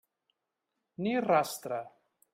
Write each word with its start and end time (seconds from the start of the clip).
Ni 1.03 1.13
rastre. 1.27 1.81